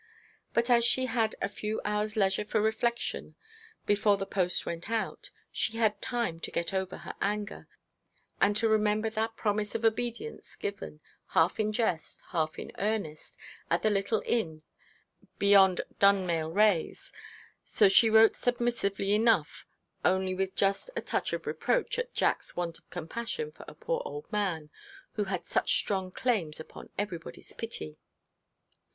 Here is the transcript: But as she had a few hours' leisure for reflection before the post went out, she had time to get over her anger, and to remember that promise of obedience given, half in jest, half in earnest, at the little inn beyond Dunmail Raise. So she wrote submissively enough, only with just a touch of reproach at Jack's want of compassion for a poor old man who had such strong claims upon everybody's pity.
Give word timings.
But 0.55 0.71
as 0.71 0.83
she 0.83 1.05
had 1.05 1.35
a 1.43 1.47
few 1.47 1.79
hours' 1.85 2.15
leisure 2.15 2.43
for 2.43 2.59
reflection 2.59 3.35
before 3.85 4.17
the 4.17 4.25
post 4.25 4.65
went 4.65 4.89
out, 4.89 5.29
she 5.51 5.77
had 5.77 6.01
time 6.01 6.39
to 6.39 6.49
get 6.49 6.73
over 6.73 6.97
her 6.97 7.13
anger, 7.21 7.67
and 8.41 8.57
to 8.57 8.67
remember 8.67 9.11
that 9.11 9.35
promise 9.37 9.75
of 9.75 9.85
obedience 9.85 10.55
given, 10.55 11.01
half 11.35 11.59
in 11.59 11.71
jest, 11.71 12.23
half 12.29 12.57
in 12.57 12.71
earnest, 12.79 13.37
at 13.69 13.83
the 13.83 13.91
little 13.91 14.23
inn 14.25 14.63
beyond 15.37 15.81
Dunmail 15.99 16.49
Raise. 16.51 17.11
So 17.63 17.87
she 17.87 18.09
wrote 18.09 18.35
submissively 18.35 19.13
enough, 19.13 19.67
only 20.03 20.33
with 20.33 20.55
just 20.55 20.89
a 20.95 21.01
touch 21.01 21.31
of 21.31 21.45
reproach 21.45 21.99
at 21.99 22.15
Jack's 22.15 22.55
want 22.55 22.79
of 22.79 22.89
compassion 22.89 23.51
for 23.51 23.65
a 23.67 23.75
poor 23.75 24.01
old 24.03 24.31
man 24.31 24.71
who 25.11 25.25
had 25.25 25.45
such 25.45 25.77
strong 25.77 26.09
claims 26.09 26.59
upon 26.59 26.89
everybody's 26.97 27.53
pity. 27.53 27.99